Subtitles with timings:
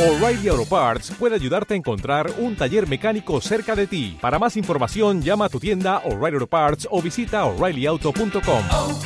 [0.00, 4.16] O'Reilly Auto Parts puede ayudarte a encontrar un taller mecánico cerca de ti.
[4.18, 8.62] Para más información, llama a tu tienda O'Reilly Auto Parts o visita oreillyauto.com.
[8.70, 8.98] oh,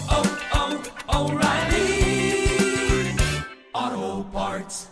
[3.75, 4.89] oh, Parts.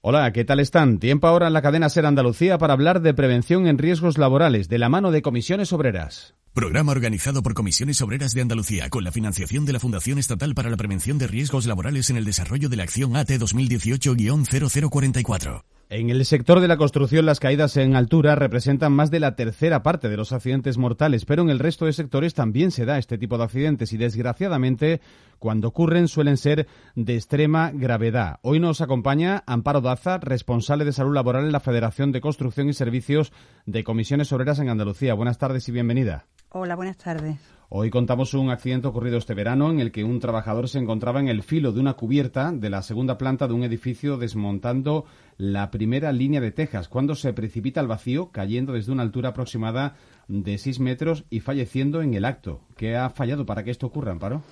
[0.00, 1.00] Hola, ¿qué tal están?
[1.00, 4.78] Tiempo ahora en la cadena Ser Andalucía para hablar de prevención en riesgos laborales de
[4.78, 6.33] la mano de comisiones obreras.
[6.54, 10.70] Programa organizado por Comisiones Obreras de Andalucía con la financiación de la Fundación Estatal para
[10.70, 15.64] la Prevención de Riesgos Laborales en el desarrollo de la acción AT 2018-0044.
[15.90, 19.82] En el sector de la construcción, las caídas en altura representan más de la tercera
[19.82, 23.18] parte de los accidentes mortales, pero en el resto de sectores también se da este
[23.18, 25.00] tipo de accidentes y, desgraciadamente,
[25.40, 28.38] cuando ocurren suelen ser de extrema gravedad.
[28.42, 32.74] Hoy nos acompaña Amparo Daza, responsable de salud laboral en la Federación de Construcción y
[32.74, 33.32] Servicios
[33.66, 35.14] de Comisiones Obreras en Andalucía.
[35.14, 36.26] Buenas tardes y bienvenida.
[36.56, 37.36] Hola, buenas tardes.
[37.68, 41.26] Hoy contamos un accidente ocurrido este verano en el que un trabajador se encontraba en
[41.26, 45.04] el filo de una cubierta de la segunda planta de un edificio desmontando
[45.36, 49.96] la primera línea de tejas cuando se precipita al vacío cayendo desde una altura aproximada
[50.28, 52.60] de 6 metros y falleciendo en el acto.
[52.76, 54.44] ¿Qué ha fallado para que esto ocurra, Amparo?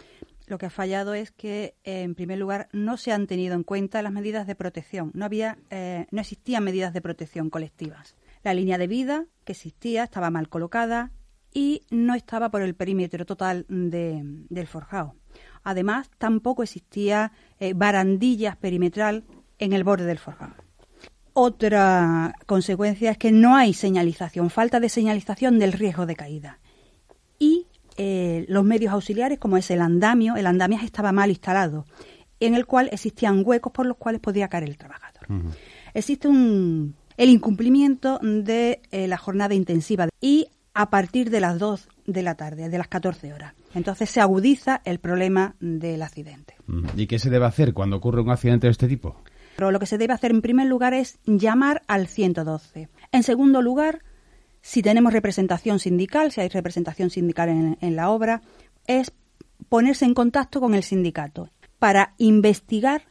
[0.49, 3.63] Lo que ha fallado es que, eh, en primer lugar, no se han tenido en
[3.63, 5.13] cuenta las medidas de protección.
[5.15, 8.17] No había, eh, no existían medidas de protección colectivas.
[8.43, 11.13] La línea de vida que existía estaba mal colocada
[11.55, 15.15] y no estaba por el perímetro total de, del forjado.
[15.65, 19.25] Además, tampoco existía eh, barandillas perimetral
[19.59, 20.55] en el borde del forjado.
[21.35, 26.59] Otra consecuencia es que no hay señalización, falta de señalización del riesgo de caída.
[27.39, 27.67] Y
[27.97, 31.87] eh, los medios auxiliares, como es el andamio, el andamiaje estaba mal instalado,
[32.41, 35.27] en el cual existían huecos por los cuales podía caer el trabajador.
[35.95, 41.89] Existe un, el incumplimiento de eh, la jornada intensiva y a partir de las 2
[42.07, 43.55] de la tarde, de las 14 horas.
[43.75, 46.57] Entonces se agudiza el problema del accidente.
[46.97, 49.17] ¿Y qué se debe hacer cuando ocurre un accidente de este tipo?
[49.57, 52.89] Pero lo que se debe hacer en primer lugar es llamar al 112.
[53.13, 54.03] En segundo lugar,
[54.63, 58.43] si tenemos representación sindical, si hay representación sindical en, en la obra,
[58.87, 59.13] es
[59.69, 63.03] ponerse en contacto con el sindicato para investigar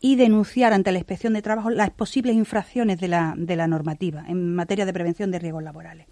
[0.00, 4.24] y denunciar ante la inspección de trabajo las posibles infracciones de la, de la normativa
[4.28, 6.06] en materia de prevención de riesgos laborales.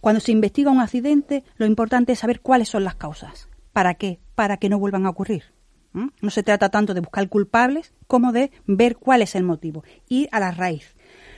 [0.00, 3.48] Cuando se investiga un accidente, lo importante es saber cuáles son las causas.
[3.72, 4.20] ¿Para qué?
[4.34, 5.44] Para que no vuelvan a ocurrir.
[5.92, 10.28] No se trata tanto de buscar culpables como de ver cuál es el motivo, ir
[10.32, 10.94] a la raíz.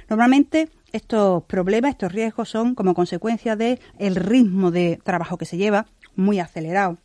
[0.09, 5.57] Normalmente estos problemas, estos riesgos son como consecuencia del el ritmo de trabajo que se
[5.57, 6.99] lleva, muy acelerado,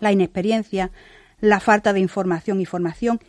[0.00, 0.90] la inexperiencia,
[1.40, 3.20] la falta de información y formación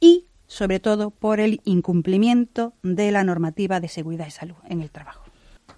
[0.00, 4.90] y, sobre todo, por el incumplimiento de la normativa de seguridad y salud en el
[4.90, 5.29] trabajo.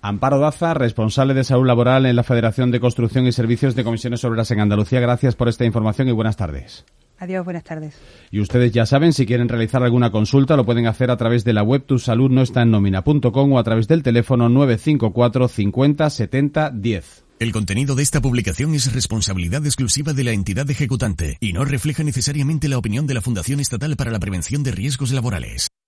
[0.04, 4.24] Amparo Daza, responsable de salud laboral en la Federación de Construcción y Servicios de Comisiones
[4.24, 4.98] Obreras en Andalucía.
[4.98, 6.84] Gracias por esta información y buenas tardes.
[7.18, 7.94] Adiós, buenas tardes.
[8.32, 11.52] Y ustedes ya saben, si quieren realizar alguna consulta, lo pueden hacer a través de
[11.52, 17.24] la web tusaludnoestaennomina.com o a través del teléfono 954 50 70 10.
[17.38, 22.02] El contenido de esta publicación es responsabilidad exclusiva de la entidad ejecutante y no refleja
[22.02, 25.71] necesariamente la opinión de la Fundación Estatal para la Prevención de Riesgos Laborales.